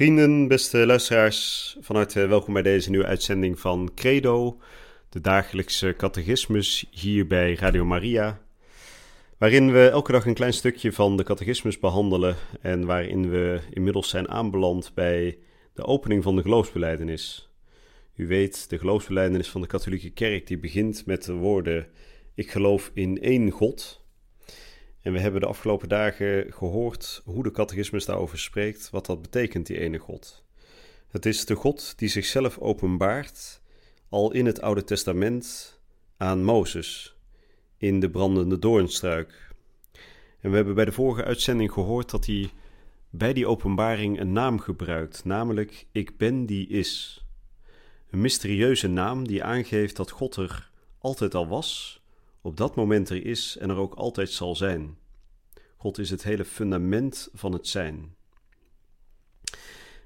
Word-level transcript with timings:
Vrienden, 0.00 0.48
beste 0.48 0.86
luisteraars, 0.86 1.76
van 1.80 1.96
harte 1.96 2.26
welkom 2.26 2.52
bij 2.52 2.62
deze 2.62 2.90
nieuwe 2.90 3.06
uitzending 3.06 3.60
van 3.60 3.90
Credo, 3.94 4.60
de 5.08 5.20
dagelijkse 5.20 5.94
catechismus 5.96 6.86
hier 6.90 7.26
bij 7.26 7.54
Radio 7.54 7.84
Maria, 7.84 8.40
waarin 9.38 9.72
we 9.72 9.88
elke 9.88 10.12
dag 10.12 10.26
een 10.26 10.34
klein 10.34 10.52
stukje 10.52 10.92
van 10.92 11.16
de 11.16 11.22
catechismus 11.22 11.78
behandelen 11.78 12.36
en 12.60 12.86
waarin 12.86 13.30
we 13.30 13.60
inmiddels 13.70 14.08
zijn 14.08 14.28
aanbeland 14.28 14.92
bij 14.94 15.38
de 15.74 15.84
opening 15.84 16.22
van 16.22 16.36
de 16.36 16.42
geloofsbeleidenis. 16.42 17.50
U 18.16 18.26
weet, 18.26 18.70
de 18.70 18.78
geloofsbeleidenis 18.78 19.48
van 19.48 19.60
de 19.60 19.66
katholieke 19.66 20.10
kerk 20.10 20.46
die 20.46 20.58
begint 20.58 21.06
met 21.06 21.24
de 21.24 21.32
woorden: 21.32 21.86
Ik 22.34 22.50
geloof 22.50 22.90
in 22.94 23.20
één 23.20 23.50
God, 23.50 23.99
en 25.02 25.12
we 25.12 25.20
hebben 25.20 25.40
de 25.40 25.46
afgelopen 25.46 25.88
dagen 25.88 26.52
gehoord 26.52 27.22
hoe 27.24 27.42
de 27.42 27.50
catechismus 27.50 28.04
daarover 28.04 28.38
spreekt, 28.38 28.90
wat 28.90 29.06
dat 29.06 29.22
betekent, 29.22 29.66
die 29.66 29.78
ene 29.78 29.98
God. 29.98 30.44
Het 31.08 31.26
is 31.26 31.44
de 31.44 31.54
God 31.54 31.98
die 31.98 32.08
zichzelf 32.08 32.58
openbaart 32.58 33.60
al 34.08 34.32
in 34.32 34.46
het 34.46 34.60
Oude 34.60 34.84
Testament 34.84 35.78
aan 36.16 36.44
Mozes 36.44 37.14
in 37.76 38.00
de 38.00 38.10
brandende 38.10 38.58
doornstruik. 38.58 39.54
En 40.40 40.50
we 40.50 40.56
hebben 40.56 40.74
bij 40.74 40.84
de 40.84 40.92
vorige 40.92 41.24
uitzending 41.24 41.72
gehoord 41.72 42.10
dat 42.10 42.26
hij 42.26 42.50
bij 43.10 43.32
die 43.32 43.46
openbaring 43.46 44.20
een 44.20 44.32
naam 44.32 44.58
gebruikt, 44.58 45.24
namelijk 45.24 45.86
Ik 45.92 46.16
ben 46.16 46.46
die 46.46 46.68
is. 46.68 47.24
Een 48.10 48.20
mysterieuze 48.20 48.88
naam 48.88 49.26
die 49.26 49.44
aangeeft 49.44 49.96
dat 49.96 50.10
God 50.10 50.36
er 50.36 50.70
altijd 50.98 51.34
al 51.34 51.48
was 51.48 51.99
op 52.42 52.56
dat 52.56 52.76
moment 52.76 53.08
er 53.08 53.26
is 53.26 53.56
en 53.60 53.70
er 53.70 53.76
ook 53.76 53.94
altijd 53.94 54.30
zal 54.30 54.56
zijn. 54.56 54.98
God 55.76 55.98
is 55.98 56.10
het 56.10 56.22
hele 56.22 56.44
fundament 56.44 57.28
van 57.32 57.52
het 57.52 57.66
zijn. 57.66 58.14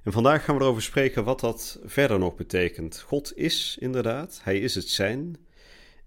En 0.02 0.12
vandaag 0.12 0.44
gaan 0.44 0.56
we 0.56 0.62
erover 0.62 0.82
spreken 0.82 1.24
wat 1.24 1.40
dat 1.40 1.80
verder 1.84 2.18
nog 2.18 2.34
betekent. 2.34 3.00
God 3.00 3.36
is 3.36 3.76
inderdaad, 3.80 4.40
Hij 4.42 4.58
is 4.58 4.74
het 4.74 4.88
zijn. 4.88 5.36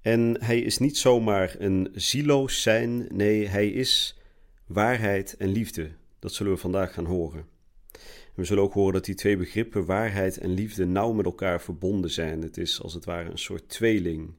En 0.02 0.44
Hij 0.44 0.60
is 0.60 0.78
niet 0.78 0.98
zomaar 0.98 1.56
een 1.60 1.90
zieloos 1.94 2.62
zijn, 2.62 3.08
nee, 3.12 3.48
Hij 3.48 3.68
is 3.68 4.18
waarheid 4.66 5.38
en 5.38 5.50
liefde. 5.50 5.92
Dat 6.20 6.34
zullen 6.34 6.52
we 6.54 6.58
vandaag 6.60 6.94
gaan 6.94 7.06
horen. 7.06 7.46
En 7.94 8.44
we 8.44 8.44
zullen 8.44 8.64
ook 8.64 8.74
horen 8.74 8.94
dat 8.94 9.06
die 9.06 9.16
twee 9.16 9.38
begrippen, 9.38 9.86
waarheid 9.86 10.38
en 10.38 10.50
liefde, 10.50 10.86
nauw 10.86 11.12
met 11.12 11.26
elkaar 11.26 11.62
verbonden 11.62 12.12
zijn. 12.12 12.42
Het 12.42 12.58
is 12.58 12.82
als 12.82 12.94
het 12.94 13.06
ware 13.06 13.30
een 13.30 13.38
soort 13.38 13.70
tweeling 13.70 14.34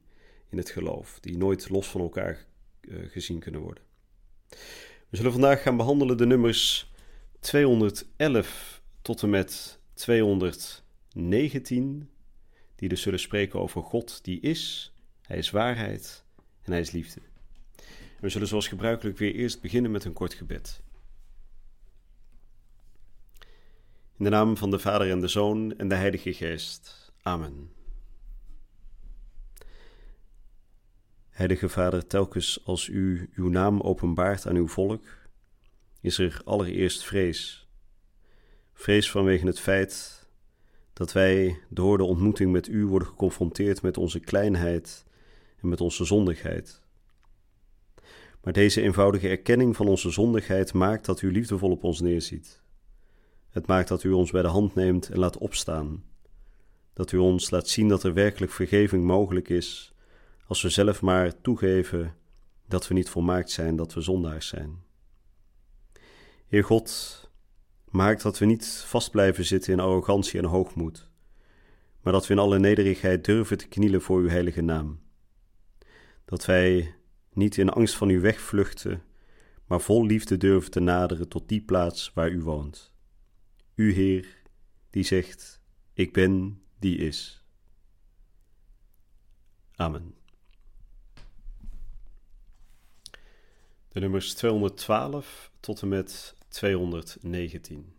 in 0.50 0.58
het 0.58 0.70
geloof, 0.70 1.18
die 1.20 1.36
nooit 1.36 1.68
los 1.68 1.86
van 1.86 2.00
elkaar 2.00 2.46
uh, 2.80 3.10
gezien 3.10 3.38
kunnen 3.38 3.60
worden. 3.60 3.82
We 5.08 5.16
zullen 5.16 5.32
vandaag 5.32 5.62
gaan 5.62 5.76
behandelen 5.76 6.16
de 6.16 6.26
nummers 6.26 6.92
211 7.40 8.82
tot 9.02 9.22
en 9.22 9.30
met 9.30 9.78
219, 9.94 12.10
die 12.76 12.88
dus 12.88 13.02
zullen 13.02 13.20
spreken 13.20 13.60
over 13.60 13.82
God 13.82 14.24
die 14.24 14.40
is, 14.40 14.92
Hij 15.22 15.38
is 15.38 15.50
waarheid 15.50 16.24
en 16.62 16.72
Hij 16.72 16.80
is 16.80 16.90
liefde. 16.90 17.20
We 18.20 18.28
zullen 18.28 18.48
zoals 18.48 18.68
gebruikelijk 18.68 19.18
weer 19.18 19.34
eerst 19.34 19.60
beginnen 19.60 19.90
met 19.90 20.04
een 20.04 20.12
kort 20.12 20.34
gebed. 20.34 20.82
In 24.18 24.24
de 24.24 24.30
naam 24.30 24.56
van 24.56 24.70
de 24.70 24.78
Vader 24.78 25.10
en 25.10 25.20
de 25.20 25.28
Zoon 25.28 25.78
en 25.78 25.88
de 25.88 25.94
Heilige 25.94 26.32
Geest. 26.32 27.12
Amen. 27.22 27.77
Heilige 31.38 31.68
Vader, 31.68 32.06
telkens 32.06 32.60
als 32.64 32.88
u 32.88 33.30
uw 33.34 33.48
naam 33.48 33.80
openbaart 33.80 34.46
aan 34.46 34.56
uw 34.56 34.68
volk, 34.68 35.04
is 36.00 36.18
er 36.18 36.40
allereerst 36.44 37.04
vrees. 37.04 37.68
Vrees 38.72 39.10
vanwege 39.10 39.46
het 39.46 39.60
feit 39.60 40.26
dat 40.92 41.12
wij 41.12 41.60
door 41.68 41.98
de 41.98 42.04
ontmoeting 42.04 42.52
met 42.52 42.68
u 42.68 42.86
worden 42.86 43.08
geconfronteerd 43.08 43.82
met 43.82 43.96
onze 43.96 44.20
kleinheid 44.20 45.04
en 45.60 45.68
met 45.68 45.80
onze 45.80 46.04
zondigheid. 46.04 46.82
Maar 48.42 48.52
deze 48.52 48.82
eenvoudige 48.82 49.28
erkenning 49.28 49.76
van 49.76 49.88
onze 49.88 50.10
zondigheid 50.10 50.72
maakt 50.72 51.04
dat 51.04 51.22
u 51.22 51.32
liefdevol 51.32 51.70
op 51.70 51.84
ons 51.84 52.00
neerziet. 52.00 52.62
Het 53.50 53.66
maakt 53.66 53.88
dat 53.88 54.04
u 54.04 54.10
ons 54.10 54.30
bij 54.30 54.42
de 54.42 54.48
hand 54.48 54.74
neemt 54.74 55.08
en 55.08 55.18
laat 55.18 55.38
opstaan. 55.38 56.04
Dat 56.92 57.12
u 57.12 57.16
ons 57.16 57.50
laat 57.50 57.68
zien 57.68 57.88
dat 57.88 58.02
er 58.02 58.14
werkelijk 58.14 58.52
vergeving 58.52 59.04
mogelijk 59.04 59.48
is 59.48 59.92
als 60.48 60.62
we 60.62 60.68
zelf 60.68 61.02
maar 61.02 61.40
toegeven 61.40 62.16
dat 62.66 62.88
we 62.88 62.94
niet 62.94 63.08
volmaakt 63.08 63.50
zijn, 63.50 63.76
dat 63.76 63.94
we 63.94 64.00
zondaars 64.00 64.48
zijn. 64.48 64.82
Heer 66.46 66.64
God, 66.64 67.30
maak 67.84 68.20
dat 68.20 68.38
we 68.38 68.44
niet 68.44 68.66
vast 68.66 69.10
blijven 69.10 69.44
zitten 69.44 69.72
in 69.72 69.80
arrogantie 69.80 70.38
en 70.38 70.44
hoogmoed, 70.44 71.10
maar 72.00 72.12
dat 72.12 72.26
we 72.26 72.32
in 72.32 72.38
alle 72.38 72.58
nederigheid 72.58 73.24
durven 73.24 73.58
te 73.58 73.68
knielen 73.68 74.02
voor 74.02 74.20
uw 74.20 74.28
heilige 74.28 74.60
naam. 74.60 75.00
Dat 76.24 76.44
wij 76.44 76.94
niet 77.32 77.56
in 77.56 77.70
angst 77.70 77.94
van 77.94 78.08
u 78.08 78.20
wegvluchten, 78.20 79.02
maar 79.66 79.80
vol 79.80 80.06
liefde 80.06 80.36
durven 80.36 80.70
te 80.70 80.80
naderen 80.80 81.28
tot 81.28 81.48
die 81.48 81.62
plaats 81.62 82.12
waar 82.14 82.30
u 82.30 82.42
woont. 82.42 82.92
U, 83.74 83.92
Heer, 83.92 84.42
die 84.90 85.04
zegt: 85.04 85.62
Ik 85.92 86.12
ben 86.12 86.62
die 86.78 86.96
is. 86.96 87.44
Amen. 89.74 90.16
De 93.88 94.00
nummers 94.00 94.34
212 94.34 95.50
tot 95.60 95.82
en 95.82 95.88
met 95.88 96.34
219. 96.48 97.92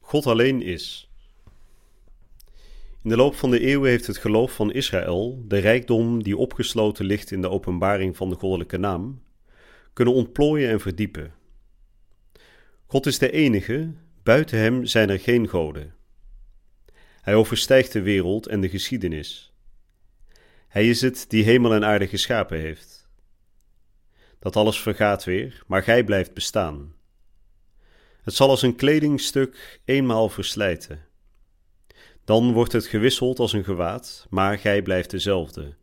God 0.00 0.26
alleen 0.26 0.62
is. 0.62 1.10
In 3.02 3.10
de 3.10 3.16
loop 3.16 3.34
van 3.34 3.50
de 3.50 3.60
eeuwen 3.60 3.90
heeft 3.90 4.06
het 4.06 4.16
geloof 4.16 4.54
van 4.54 4.72
Israël, 4.72 5.44
de 5.48 5.58
rijkdom 5.58 6.22
die 6.22 6.36
opgesloten 6.36 7.04
ligt 7.04 7.30
in 7.30 7.40
de 7.40 7.48
openbaring 7.48 8.16
van 8.16 8.28
de 8.28 8.34
goddelijke 8.34 8.76
naam, 8.76 9.22
kunnen 9.92 10.14
ontplooien 10.14 10.70
en 10.70 10.80
verdiepen. 10.80 11.34
God 12.86 13.06
is 13.06 13.18
de 13.18 13.30
enige, 13.30 13.92
buiten 14.22 14.58
hem 14.58 14.84
zijn 14.86 15.10
er 15.10 15.20
geen 15.20 15.48
goden. 15.48 15.94
Hij 17.20 17.34
overstijgt 17.34 17.92
de 17.92 18.02
wereld 18.02 18.46
en 18.46 18.60
de 18.60 18.68
geschiedenis. 18.68 19.49
Hij 20.70 20.88
is 20.88 21.00
het 21.00 21.24
die 21.28 21.44
hemel 21.44 21.74
en 21.74 21.84
aarde 21.84 22.06
geschapen 22.06 22.58
heeft. 22.58 23.08
Dat 24.38 24.56
alles 24.56 24.80
vergaat 24.80 25.24
weer, 25.24 25.62
maar 25.66 25.82
gij 25.82 26.04
blijft 26.04 26.34
bestaan. 26.34 26.94
Het 28.22 28.34
zal 28.34 28.48
als 28.48 28.62
een 28.62 28.76
kledingstuk 28.76 29.80
eenmaal 29.84 30.28
verslijten. 30.28 31.06
Dan 32.24 32.52
wordt 32.52 32.72
het 32.72 32.86
gewisseld 32.86 33.38
als 33.38 33.52
een 33.52 33.64
gewaad, 33.64 34.26
maar 34.28 34.58
gij 34.58 34.82
blijft 34.82 35.10
dezelfde. 35.10 35.74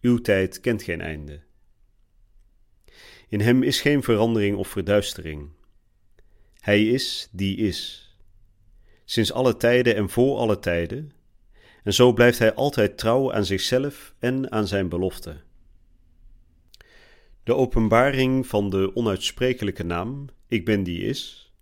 Uw 0.00 0.18
tijd 0.18 0.60
kent 0.60 0.82
geen 0.82 1.00
einde. 1.00 1.40
In 3.28 3.40
hem 3.40 3.62
is 3.62 3.80
geen 3.80 4.02
verandering 4.02 4.56
of 4.56 4.68
verduistering. 4.68 5.50
Hij 6.60 6.86
is 6.86 7.28
die 7.32 7.56
is. 7.56 8.10
Sinds 9.04 9.32
alle 9.32 9.56
tijden 9.56 9.94
en 9.94 10.08
voor 10.08 10.36
alle 10.36 10.58
tijden, 10.58 11.12
en 11.82 11.94
zo 11.94 12.12
blijft 12.12 12.38
hij 12.38 12.54
altijd 12.54 12.98
trouw 12.98 13.32
aan 13.32 13.44
zichzelf 13.44 14.14
en 14.18 14.52
aan 14.52 14.66
zijn 14.66 14.88
belofte. 14.88 15.40
De 17.44 17.54
openbaring 17.54 18.46
van 18.46 18.70
de 18.70 18.90
onuitsprekelijke 18.94 19.84
naam, 19.84 20.26
Ik 20.48 20.64
ben 20.64 20.82
die 20.82 21.02
is, 21.02 21.52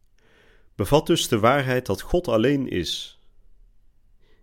bevat 0.75 1.07
dus 1.07 1.29
de 1.29 1.39
waarheid 1.39 1.87
dat 1.87 2.01
God 2.01 2.29
alleen 2.29 2.69
is. 2.69 3.21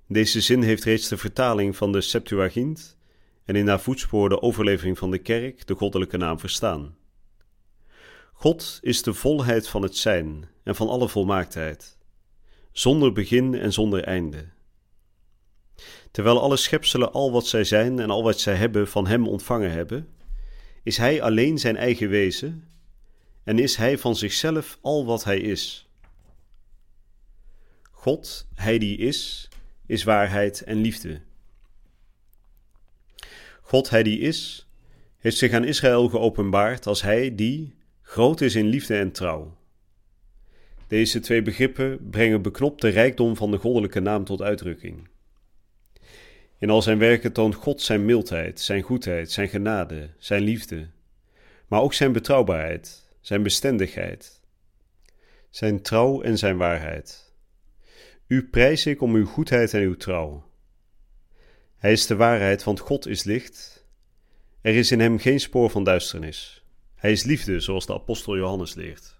Deze 0.07 0.41
zin 0.41 0.62
heeft 0.62 0.83
reeds 0.83 1.07
de 1.07 1.18
vertaling 1.18 1.75
van 1.75 1.91
de 1.91 2.01
Septuagint 2.01 2.97
en 3.45 3.56
in 3.56 3.68
haar 3.68 3.79
voetspoor 3.79 4.29
de 4.29 4.41
overlevering 4.41 4.97
van 4.97 5.12
de 5.12 5.18
kerk 5.18 5.68
de 5.68 5.74
goddelijke 5.74 6.18
naam 6.18 6.39
verstaan. 6.39 6.97
God 8.33 8.79
is 8.81 9.01
de 9.01 9.13
volheid 9.13 9.68
van 9.68 9.81
het 9.81 9.97
zijn 9.97 10.50
en 10.63 10.75
van 10.75 10.88
alle 10.89 11.09
volmaaktheid, 11.09 11.97
zonder 12.71 13.12
begin 13.12 13.53
en 13.53 13.74
zonder 13.74 14.03
einde. 14.03 14.56
Terwijl 16.12 16.42
alle 16.42 16.57
schepselen 16.57 17.12
al 17.12 17.31
wat 17.31 17.48
zij 17.48 17.63
zijn 17.63 18.00
en 18.00 18.09
al 18.09 18.24
wat 18.24 18.39
zij 18.39 18.56
hebben 18.56 18.88
van 18.88 19.07
Hem 19.07 19.27
ontvangen 19.27 19.71
hebben, 19.71 20.07
is 20.83 20.98
Hij 20.98 21.21
alleen 21.21 21.57
zijn 21.57 21.77
eigen 21.77 22.09
wezen 22.09 22.68
en 23.44 23.59
is 23.59 23.75
Hij 23.75 23.98
van 23.98 24.15
zichzelf 24.15 24.77
al 24.81 25.06
wat 25.06 25.24
Hij 25.24 25.39
is. 25.39 25.89
God, 27.92 28.48
Hij 28.54 28.77
die 28.77 28.98
is, 28.98 29.50
is 29.86 30.04
waarheid 30.04 30.63
en 30.63 30.77
liefde. 30.77 31.21
God, 33.62 33.89
Hij 33.89 34.03
die 34.03 34.19
is, 34.19 34.68
heeft 35.18 35.38
zich 35.38 35.51
aan 35.51 35.63
Israël 35.63 36.10
geopenbaard 36.10 36.86
als 36.86 37.01
Hij 37.01 37.36
die 37.36 37.75
groot 38.01 38.42
is 38.42 38.56
in 38.56 38.65
liefde 38.65 38.98
en 38.98 39.12
trouw. 39.12 39.57
Deze 40.88 41.19
twee 41.19 41.42
begrippen 41.42 42.10
brengen 42.10 42.42
beknopt 42.42 42.81
de 42.81 42.89
rijkdom 42.89 43.36
van 43.36 43.51
de 43.51 43.57
goddelijke 43.57 44.00
naam 44.00 44.24
tot 44.24 44.42
uitdrukking. 44.42 45.07
In 46.59 46.69
al 46.69 46.81
zijn 46.81 46.98
werken 46.98 47.33
toont 47.33 47.56
God 47.56 47.81
zijn 47.81 48.06
mildheid, 48.06 48.59
zijn 48.59 48.81
goedheid, 48.81 49.31
zijn 49.31 49.50
genade, 49.50 50.09
zijn 50.18 50.42
liefde, 50.42 50.89
maar 51.68 51.81
ook 51.81 51.94
zijn 51.94 52.12
betrouwbaarheid, 52.12 53.09
zijn 53.21 53.44
bestendigheid, 53.44 54.42
zijn 55.50 55.81
trouw 55.81 56.21
en 56.21 56.38
zijn 56.38 56.57
waarheid. 56.57 57.33
U 58.27 58.48
prijs 58.48 58.86
ik 58.86 59.01
om 59.01 59.15
uw 59.15 59.25
goedheid 59.25 59.74
en 59.74 59.81
uw 59.81 59.95
trouw. 59.95 60.45
Hij 61.77 61.92
is 61.92 62.06
de 62.06 62.15
waarheid, 62.15 62.63
want 62.63 62.80
God 62.80 63.07
is 63.07 63.24
licht. 63.24 63.86
Er 64.62 64.75
is 64.75 64.92
in 64.92 65.00
hem 65.00 65.19
geen 65.19 65.39
spoor 65.39 65.69
van 65.69 65.83
duisternis. 65.83 66.63
Hij 66.95 67.12
is 67.12 67.24
liefde, 67.24 67.60
zoals 67.60 67.86
de 67.86 67.94
apostel 67.94 68.38
Johannes 68.38 68.74
leert. 68.74 69.19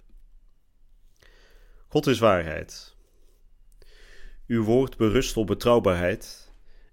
God 1.88 2.08
is 2.08 2.20
waarheid. 2.20 2.96
Uw 4.48 4.64
woord 4.64 4.98
berust 4.98 5.38
op 5.38 5.48
betrouwbaarheid 5.48 6.47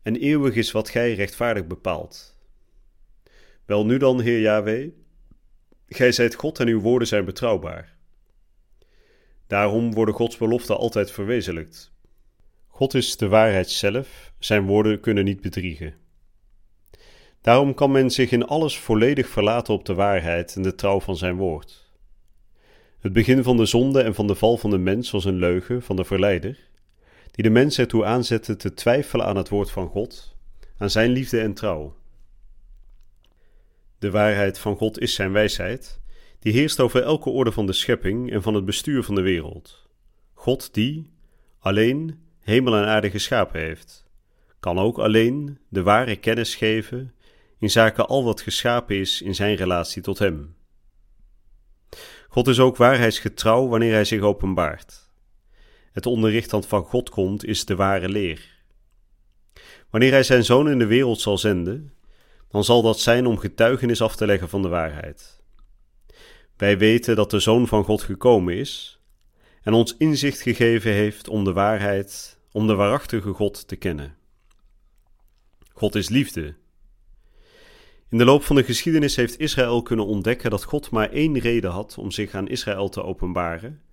en 0.04 0.16
eeuwig 0.16 0.54
is 0.54 0.72
wat 0.72 0.88
gij 0.88 1.14
rechtvaardig 1.14 1.66
bepaalt. 1.66 2.36
Wel 3.64 3.86
nu 3.86 3.96
dan, 3.96 4.20
Heer 4.20 4.40
Yahweh, 4.40 4.88
gij 5.88 6.12
zijt 6.12 6.34
God 6.34 6.60
en 6.60 6.68
uw 6.68 6.80
woorden 6.80 7.08
zijn 7.08 7.24
betrouwbaar. 7.24 7.96
Daarom 9.46 9.94
worden 9.94 10.14
Gods 10.14 10.36
beloften 10.36 10.76
altijd 10.76 11.10
verwezenlijkt. 11.10 11.92
God 12.66 12.94
is 12.94 13.16
de 13.16 13.28
waarheid 13.28 13.70
zelf, 13.70 14.32
zijn 14.38 14.66
woorden 14.66 15.00
kunnen 15.00 15.24
niet 15.24 15.40
bedriegen. 15.40 15.94
Daarom 17.40 17.74
kan 17.74 17.90
men 17.90 18.10
zich 18.10 18.30
in 18.30 18.46
alles 18.46 18.78
volledig 18.78 19.28
verlaten 19.28 19.74
op 19.74 19.84
de 19.84 19.94
waarheid 19.94 20.56
en 20.56 20.62
de 20.62 20.74
trouw 20.74 21.00
van 21.00 21.16
zijn 21.16 21.36
woord. 21.36 21.92
Het 23.00 23.12
begin 23.12 23.42
van 23.42 23.56
de 23.56 23.66
zonde 23.66 24.02
en 24.02 24.14
van 24.14 24.26
de 24.26 24.34
val 24.34 24.56
van 24.56 24.70
de 24.70 24.78
mens 24.78 25.10
was 25.10 25.24
een 25.24 25.38
leugen 25.38 25.82
van 25.82 25.96
de 25.96 26.04
verleider, 26.04 26.58
die 27.34 27.44
de 27.44 27.50
mens 27.50 27.78
ertoe 27.78 28.04
aanzette 28.04 28.56
te 28.56 28.74
twijfelen 28.74 29.26
aan 29.26 29.36
het 29.36 29.48
woord 29.48 29.70
van 29.70 29.88
God, 29.88 30.36
aan 30.78 30.90
zijn 30.90 31.10
liefde 31.10 31.40
en 31.40 31.54
trouw. 31.54 31.96
De 33.98 34.10
waarheid 34.10 34.58
van 34.58 34.76
God 34.76 34.98
is 34.98 35.14
zijn 35.14 35.32
wijsheid, 35.32 36.00
die 36.38 36.52
heerst 36.52 36.80
over 36.80 37.02
elke 37.02 37.30
orde 37.30 37.52
van 37.52 37.66
de 37.66 37.72
schepping 37.72 38.32
en 38.32 38.42
van 38.42 38.54
het 38.54 38.64
bestuur 38.64 39.02
van 39.02 39.14
de 39.14 39.20
wereld. 39.20 39.88
God 40.32 40.74
die, 40.74 41.10
alleen, 41.58 42.20
hemel 42.40 42.76
en 42.76 42.86
aarde 42.86 43.10
geschapen 43.10 43.60
heeft, 43.60 44.06
kan 44.60 44.78
ook 44.78 44.98
alleen 44.98 45.58
de 45.68 45.82
ware 45.82 46.16
kennis 46.16 46.54
geven 46.54 47.14
in 47.58 47.70
zaken 47.70 48.06
al 48.06 48.24
wat 48.24 48.40
geschapen 48.40 48.96
is 48.96 49.22
in 49.22 49.34
zijn 49.34 49.54
relatie 49.54 50.02
tot 50.02 50.18
Hem. 50.18 50.56
God 52.28 52.48
is 52.48 52.60
ook 52.60 52.76
waarheidsgetrouw 52.76 53.68
wanneer 53.68 53.92
Hij 53.92 54.04
zich 54.04 54.20
openbaart. 54.20 55.03
Het 55.94 56.06
onderricht 56.06 56.50
dat 56.50 56.66
van 56.66 56.84
God 56.84 57.10
komt 57.10 57.44
is 57.44 57.64
de 57.64 57.76
ware 57.76 58.08
leer. 58.08 58.62
Wanneer 59.90 60.10
Hij 60.10 60.22
Zijn 60.22 60.44
Zoon 60.44 60.68
in 60.68 60.78
de 60.78 60.86
wereld 60.86 61.20
zal 61.20 61.38
zenden, 61.38 61.92
dan 62.48 62.64
zal 62.64 62.82
dat 62.82 63.00
zijn 63.00 63.26
om 63.26 63.38
getuigenis 63.38 64.00
af 64.00 64.16
te 64.16 64.26
leggen 64.26 64.48
van 64.48 64.62
de 64.62 64.68
waarheid. 64.68 65.42
Wij 66.56 66.78
weten 66.78 67.16
dat 67.16 67.30
de 67.30 67.38
Zoon 67.38 67.68
van 67.68 67.84
God 67.84 68.02
gekomen 68.02 68.56
is 68.56 69.00
en 69.62 69.72
ons 69.72 69.96
inzicht 69.96 70.40
gegeven 70.40 70.92
heeft 70.92 71.28
om 71.28 71.44
de 71.44 71.52
waarheid, 71.52 72.38
om 72.52 72.66
de 72.66 72.74
waarachtige 72.74 73.32
God 73.32 73.68
te 73.68 73.76
kennen. 73.76 74.16
God 75.72 75.94
is 75.94 76.08
liefde. 76.08 76.54
In 78.08 78.18
de 78.18 78.24
loop 78.24 78.44
van 78.44 78.56
de 78.56 78.64
geschiedenis 78.64 79.16
heeft 79.16 79.38
Israël 79.38 79.82
kunnen 79.82 80.06
ontdekken 80.06 80.50
dat 80.50 80.64
God 80.64 80.90
maar 80.90 81.10
één 81.10 81.38
reden 81.38 81.70
had 81.70 81.98
om 81.98 82.10
zich 82.10 82.34
aan 82.34 82.48
Israël 82.48 82.88
te 82.88 83.02
openbaren 83.02 83.83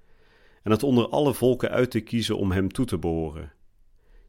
en 0.63 0.71
het 0.71 0.83
onder 0.83 1.07
alle 1.07 1.33
volken 1.33 1.69
uit 1.69 1.91
te 1.91 1.99
kiezen 1.99 2.37
om 2.37 2.51
hem 2.51 2.71
toe 2.71 2.85
te 2.85 2.97
behoren: 2.97 3.53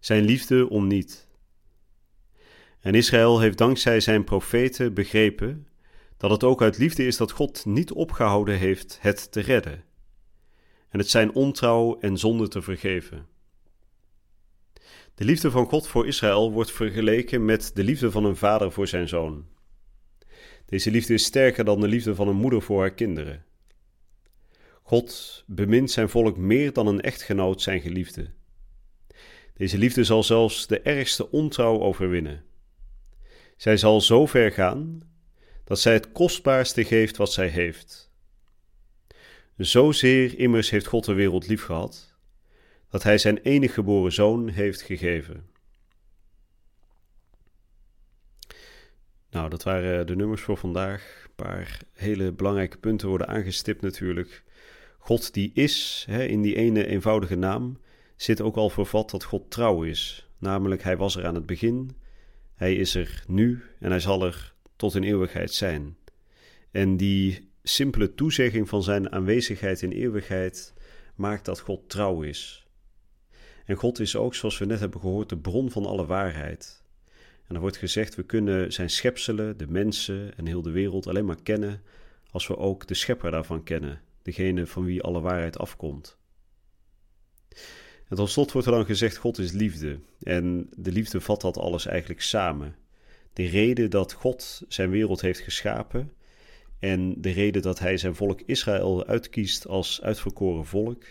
zijn 0.01 0.25
liefde 0.25 0.69
om 0.69 0.87
niet. 0.87 1.29
En 2.81 2.95
Israël 2.95 3.41
heeft 3.41 3.59
dankzij 3.59 4.01
zijn 4.01 4.25
profeten 4.25 4.95
begrepen 4.95 5.67
dat 6.17 6.31
het 6.31 6.45
ook 6.45 6.63
uit 6.63 6.79
liefde 6.79 7.07
is 7.07 7.17
dat 7.17 7.31
God 7.31 7.65
niet 7.67 7.93
opgehouden 7.93 8.59
heeft 8.59 8.99
het 9.01 9.33
te 9.33 9.41
redden 9.41 9.85
en 10.93 10.99
het 10.99 11.11
zijn 11.11 11.35
ontrouw 11.35 11.99
en 12.01 12.19
zonde 12.19 12.49
te 12.49 12.63
vergeven. 12.63 13.27
De 15.15 15.25
liefde 15.25 15.51
van 15.51 15.67
God 15.67 15.87
voor 15.87 16.07
Israël 16.07 16.53
wordt 16.53 16.73
vergeleken 16.73 17.45
met 17.45 17.71
de 17.75 17.85
liefde 17.85 18.11
van 18.11 18.25
een 18.25 18.37
vader 18.37 18.73
voor 18.73 18.89
zijn 18.89 19.09
zoon. 19.09 19.47
Deze 20.67 20.91
liefde 20.91 21.15
is 21.15 21.25
sterker 21.25 21.65
dan 21.65 21.81
de 21.81 21.89
liefde 21.89 22.15
van 22.15 22.29
een 22.29 22.37
moeder 22.37 22.63
voor 22.63 22.81
haar 22.81 22.95
kinderen. 22.95 23.45
God 24.93 25.45
bemint 25.47 25.91
zijn 25.91 26.09
volk 26.09 26.37
meer 26.37 26.73
dan 26.73 26.87
een 26.87 27.01
echtgenoot 27.01 27.63
zijn 27.63 27.81
geliefde. 27.81 28.31
Deze 29.55 29.79
liefde 29.79 30.05
zal 30.05 30.23
zelfs 30.23 30.67
de 30.67 30.81
ergste 30.81 31.31
ontrouw 31.31 31.81
overwinnen. 31.81 32.45
Zij 33.57 33.77
zal 33.77 34.01
zo 34.01 34.27
ver 34.27 34.53
gaan 34.53 35.01
dat 35.65 35.81
zij 35.81 35.93
het 35.93 36.13
kostbaarste 36.13 36.85
geeft 36.85 37.17
wat 37.17 37.33
zij 37.33 37.49
heeft. 37.49 38.13
Zozeer 39.57 40.39
immers 40.39 40.71
heeft 40.71 40.87
God 40.87 41.05
de 41.05 41.13
wereld 41.13 41.49
lief 41.49 41.65
gehad, 41.65 42.15
dat 42.91 43.03
Hij 43.03 43.19
zijn 43.19 43.39
enige 43.39 43.73
geboren 43.73 44.13
zoon 44.13 44.49
heeft 44.49 44.83
gegeven. 44.83 45.47
Nou, 49.31 49.49
dat 49.49 49.63
waren 49.63 50.07
de 50.07 50.17
nummers 50.17 50.43
voor 50.43 50.57
vandaag. 50.57 51.23
Een 51.25 51.35
paar 51.35 51.81
hele 51.93 52.33
belangrijke 52.33 52.79
punten 52.79 53.09
worden 53.09 53.29
aangestipt 53.29 53.81
natuurlijk. 53.81 54.45
God 55.05 55.35
die 55.35 55.51
is, 55.55 56.05
hè, 56.09 56.25
in 56.25 56.43
die 56.43 56.57
ene 56.57 56.87
eenvoudige 56.87 57.35
naam, 57.35 57.79
zit 58.17 58.41
ook 58.41 58.57
al 58.57 58.71
vervat 58.71 59.11
dat 59.11 59.25
God 59.25 59.51
trouw 59.51 59.83
is. 59.83 60.29
Namelijk, 60.39 60.83
Hij 60.83 60.97
was 60.97 61.17
er 61.17 61.27
aan 61.27 61.35
het 61.35 61.47
begin, 61.47 61.97
Hij 62.55 62.75
is 62.75 62.95
er 62.95 63.25
nu 63.27 63.63
en 63.79 63.91
Hij 63.91 64.01
zal 64.01 64.25
er 64.25 64.55
tot 64.77 64.95
in 64.95 65.03
eeuwigheid 65.03 65.53
zijn. 65.53 65.97
En 66.71 66.97
die 66.97 67.51
simpele 67.63 68.15
toezegging 68.15 68.69
van 68.69 68.83
Zijn 68.83 69.13
aanwezigheid 69.13 69.83
in 69.83 69.91
eeuwigheid 69.91 70.75
maakt 71.15 71.45
dat 71.45 71.61
God 71.61 71.89
trouw 71.89 72.23
is. 72.23 72.67
En 73.65 73.77
God 73.77 74.01
is 74.01 74.17
ook, 74.17 74.35
zoals 74.35 74.59
we 74.59 74.65
net 74.65 74.81
hebben 74.81 75.01
gehoord, 75.01 75.29
de 75.29 75.39
bron 75.39 75.71
van 75.71 75.87
alle 75.87 76.07
waarheid. 76.07 76.85
En 77.47 77.55
er 77.55 77.61
wordt 77.61 77.77
gezegd, 77.77 78.15
we 78.15 78.23
kunnen 78.23 78.73
zijn 78.73 78.91
schepselen, 78.91 79.57
de 79.57 79.67
mensen 79.67 80.37
en 80.37 80.47
heel 80.47 80.63
de 80.63 80.71
wereld 80.71 81.07
alleen 81.07 81.25
maar 81.25 81.43
kennen 81.43 81.83
als 82.31 82.47
we 82.47 82.57
ook 82.57 82.87
de 82.87 82.95
schepper 82.95 83.31
daarvan 83.31 83.63
kennen, 83.63 84.01
degene 84.23 84.67
van 84.67 84.85
wie 84.85 85.03
alle 85.03 85.21
waarheid 85.21 85.59
afkomt. 85.59 86.19
En 88.09 88.17
tot 88.17 88.31
slot 88.31 88.53
wordt 88.53 88.67
er 88.67 88.73
dan 88.73 88.85
gezegd, 88.85 89.17
God 89.17 89.39
is 89.39 89.53
liefde. 89.53 90.01
En 90.23 90.69
de 90.77 90.93
liefde 90.93 91.21
vat 91.21 91.41
dat 91.41 91.57
alles 91.57 91.87
eigenlijk 91.87 92.21
samen. 92.21 92.77
De 93.33 93.47
reden 93.47 93.91
dat 93.91 94.13
God 94.13 94.63
zijn 94.69 94.91
wereld 94.91 95.21
heeft 95.21 95.41
geschapen 95.41 96.13
en 96.79 97.21
de 97.21 97.31
reden 97.31 97.63
dat 97.63 97.79
hij 97.79 97.97
zijn 97.97 98.15
volk 98.15 98.41
Israël 98.41 99.07
uitkiest 99.07 99.67
als 99.67 100.03
uitverkoren 100.03 100.67
volk, 100.67 101.05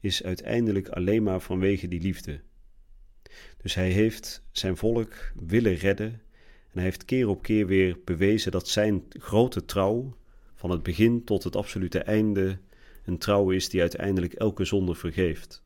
is 0.00 0.22
uiteindelijk 0.22 0.88
alleen 0.88 1.22
maar 1.22 1.40
vanwege 1.40 1.88
die 1.88 2.00
liefde. 2.00 2.40
Dus 3.62 3.74
hij 3.74 3.90
heeft 3.90 4.42
zijn 4.52 4.76
volk 4.76 5.32
willen 5.46 5.74
redden 5.74 6.12
en 6.68 6.74
hij 6.74 6.82
heeft 6.82 7.04
keer 7.04 7.28
op 7.28 7.42
keer 7.42 7.66
weer 7.66 7.98
bewezen 8.04 8.52
dat 8.52 8.68
zijn 8.68 9.04
grote 9.08 9.64
trouw, 9.64 10.16
van 10.58 10.70
het 10.70 10.82
begin 10.82 11.24
tot 11.24 11.44
het 11.44 11.56
absolute 11.56 11.98
einde, 11.98 12.58
een 13.04 13.18
trouw 13.18 13.50
is 13.50 13.68
die 13.68 13.80
uiteindelijk 13.80 14.32
elke 14.32 14.64
zonde 14.64 14.94
vergeeft. 14.94 15.62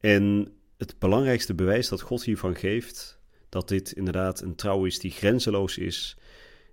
En 0.00 0.52
het 0.76 0.98
belangrijkste 0.98 1.54
bewijs 1.54 1.88
dat 1.88 2.00
God 2.00 2.24
hiervan 2.24 2.56
geeft, 2.56 3.20
dat 3.48 3.68
dit 3.68 3.92
inderdaad 3.92 4.40
een 4.40 4.54
trouw 4.54 4.84
is 4.84 4.98
die 4.98 5.10
grenzeloos 5.10 5.78
is, 5.78 6.16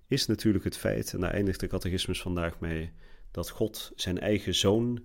is 0.08 0.26
natuurlijk 0.26 0.64
het 0.64 0.78
feit, 0.78 1.14
en 1.14 1.20
daar 1.20 1.32
eindigt 1.32 1.60
de 1.60 1.68
catechismus 1.68 2.22
vandaag 2.22 2.60
mee, 2.60 2.92
dat 3.32 3.50
God 3.50 3.92
zijn 3.96 4.20
eigen 4.20 4.56
zoon 4.56 5.04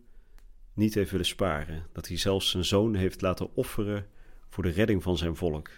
niet 0.75 0.95
heeft 0.95 1.11
willen 1.11 1.27
sparen. 1.27 1.87
Dat 1.93 2.09
hij 2.09 2.17
zelfs 2.17 2.51
zijn 2.51 2.65
zoon 2.65 2.95
heeft 2.95 3.21
laten 3.21 3.55
offeren 3.55 4.07
voor 4.49 4.63
de 4.63 4.71
redding 4.71 5.03
van 5.03 5.17
zijn 5.17 5.37
volk. 5.37 5.71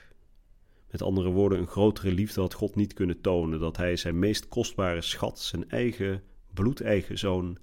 Met 0.94 1.02
andere 1.02 1.30
woorden, 1.30 1.58
een 1.58 1.66
grotere 1.66 2.12
liefde 2.12 2.40
had 2.40 2.54
God 2.54 2.74
niet 2.74 2.92
kunnen 2.92 3.20
tonen, 3.20 3.60
dat 3.60 3.76
hij 3.76 3.96
zijn 3.96 4.18
meest 4.18 4.48
kostbare 4.48 5.00
schat, 5.00 5.38
zijn 5.38 5.70
eigen 5.70 6.22
bloedeigen 6.52 7.18
zoon, 7.18 7.58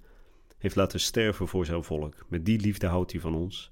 heeft 0.58 0.76
laten 0.76 1.00
sterven 1.00 1.48
voor 1.48 1.66
zijn 1.66 1.84
volk. 1.84 2.26
Met 2.28 2.44
die 2.44 2.60
liefde 2.60 2.86
houdt 2.86 3.12
hij 3.12 3.20
van 3.20 3.34
ons. 3.34 3.70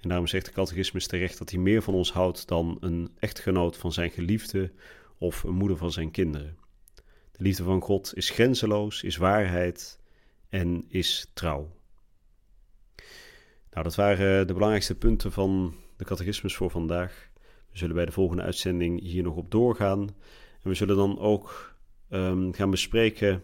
En 0.00 0.08
daarom 0.08 0.26
zegt 0.26 0.46
de 0.46 0.52
catechismus 0.52 1.06
terecht 1.06 1.38
dat 1.38 1.50
hij 1.50 1.58
meer 1.58 1.82
van 1.82 1.94
ons 1.94 2.12
houdt 2.12 2.48
dan 2.48 2.76
een 2.80 3.10
echtgenoot 3.18 3.76
van 3.76 3.92
zijn 3.92 4.10
geliefde 4.10 4.72
of 5.18 5.42
een 5.42 5.54
moeder 5.54 5.76
van 5.76 5.92
zijn 5.92 6.10
kinderen. 6.10 6.56
De 7.32 7.42
liefde 7.42 7.62
van 7.62 7.80
God 7.80 8.12
is 8.16 8.30
grenzeloos, 8.30 9.02
is 9.02 9.16
waarheid 9.16 9.98
en 10.48 10.84
is 10.88 11.30
trouw. 11.32 11.70
Nou, 13.70 13.84
dat 13.84 13.94
waren 13.94 14.46
de 14.46 14.52
belangrijkste 14.52 14.94
punten 14.94 15.32
van 15.32 15.74
de 15.96 16.04
catechismus 16.04 16.54
voor 16.54 16.70
vandaag. 16.70 17.30
We 17.72 17.78
zullen 17.78 17.94
bij 17.94 18.04
de 18.04 18.12
volgende 18.12 18.42
uitzending 18.42 19.00
hier 19.00 19.22
nog 19.22 19.36
op 19.36 19.50
doorgaan. 19.50 20.00
En 20.62 20.68
we 20.68 20.74
zullen 20.74 20.96
dan 20.96 21.18
ook 21.18 21.74
ehm, 22.08 22.52
gaan 22.52 22.70
bespreken 22.70 23.42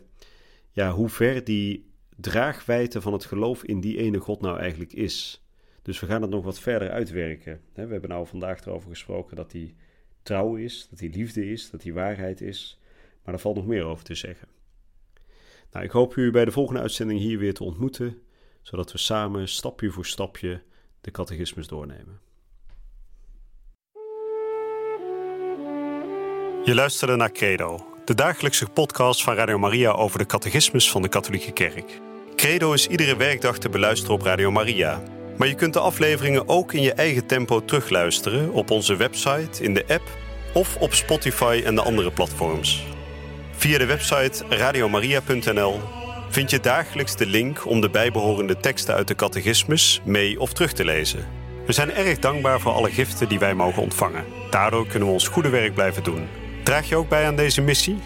ja, 0.71 0.93
hoe 0.93 1.09
ver 1.09 1.45
die 1.45 1.91
draagwijte 2.17 3.01
van 3.01 3.13
het 3.13 3.25
geloof 3.25 3.65
in 3.65 3.81
die 3.81 3.99
ene 3.99 4.19
God 4.19 4.41
nou 4.41 4.59
eigenlijk 4.59 4.93
is. 4.93 5.45
Dus 5.83 6.01
we 6.01 6.07
gaan 6.07 6.23
het 6.23 6.31
nog 6.31 6.45
wat 6.45 6.61
verder 6.61 6.91
uitwerken. 6.91 7.61
We 7.75 7.81
hebben 7.81 8.09
nou 8.09 8.27
vandaag 8.27 8.61
erover 8.61 8.89
gesproken 8.89 9.37
dat 9.37 9.53
hij 9.53 9.75
trouw 10.23 10.57
is, 10.57 10.87
dat 10.91 11.01
hij 11.01 11.09
liefde 11.09 11.51
is, 11.51 11.71
dat 11.71 11.83
hij 11.83 11.93
waarheid 11.93 12.41
is. 12.41 12.81
Maar 13.25 13.35
er 13.35 13.41
valt 13.41 13.57
nog 13.57 13.67
meer 13.67 13.85
over 13.85 14.05
te 14.05 14.15
zeggen. 14.15 14.49
Nou, 15.73 15.85
ik 15.85 15.91
hoop 15.91 16.17
u 16.17 16.31
bij 16.31 16.45
de 16.45 16.51
volgende 16.51 16.81
uitzending 16.81 17.21
hier 17.21 17.39
weer 17.39 17.55
te 17.55 17.65
ontmoeten, 17.65 18.23
zodat 18.63 18.93
we 18.93 18.99
samen 18.99 19.49
stapje 19.49 19.91
voor 19.91 20.07
stapje 20.07 20.63
de 21.01 21.11
catechismus 21.11 21.67
doornemen. 21.67 22.28
Je 26.69 26.75
luisterde 26.75 27.17
naar 27.17 27.33
Credo, 27.33 27.87
de 28.05 28.15
dagelijkse 28.15 28.67
podcast 28.69 29.23
van 29.23 29.35
Radio 29.35 29.59
Maria 29.59 29.91
over 29.91 30.19
de 30.19 30.27
catechismus 30.27 30.91
van 30.91 31.03
de 31.03 31.09
Katholieke 31.09 31.53
Kerk. 31.53 32.01
Credo 32.37 32.73
is 32.73 32.87
iedere 32.87 33.17
werkdag 33.17 33.59
te 33.59 33.69
beluisteren 33.69 34.15
op 34.15 34.23
Radio 34.23 34.51
Maria. 34.51 35.03
Maar 35.37 35.49
je 35.49 35.55
kunt 35.55 35.73
de 35.73 35.81
afleveringen 35.81 36.49
ook 36.49 36.73
in 36.73 36.83
je 36.83 36.93
eigen 36.93 37.27
tempo 37.27 37.65
terugluisteren 37.65 38.53
op 38.53 38.71
onze 38.71 38.97
website, 38.97 39.63
in 39.63 39.75
de 39.75 39.85
app 39.89 40.03
of 40.55 40.77
op 40.77 40.95
Spotify 40.95 41.63
en 41.65 41.75
de 41.75 41.83
andere 41.83 42.11
platforms. 42.11 42.85
Via 43.53 43.79
de 43.79 43.87
website 43.87 44.45
radiomaria.nl 44.49 45.81
vind 46.29 46.51
je 46.51 46.61
dagelijks 46.61 47.17
de 47.17 47.27
link 47.27 47.67
om 47.67 47.81
de 47.81 47.91
bijbehorende 47.91 48.57
teksten 48.57 48.95
uit 48.95 49.09
de 49.09 49.15
catechismus 49.15 50.01
mee 50.05 50.41
of 50.41 50.53
terug 50.53 50.73
te 50.73 50.85
lezen. 50.85 51.27
We 51.67 51.73
zijn 51.73 51.93
erg 51.93 52.19
dankbaar 52.19 52.61
voor 52.61 52.73
alle 52.73 52.91
giften 52.91 53.29
die 53.29 53.39
wij 53.39 53.55
mogen 53.55 53.83
ontvangen. 53.83 54.25
Daardoor 54.51 54.87
kunnen 54.87 55.09
we 55.09 55.15
ons 55.15 55.29
goede 55.29 55.49
werk 55.49 55.75
blijven 55.75 56.03
doen. 56.03 56.47
Draag 56.69 56.89
je 56.89 56.97
ook 56.97 57.09
bij 57.09 57.27
aan 57.27 57.37
deze 57.37 57.61
missie? 57.61 57.99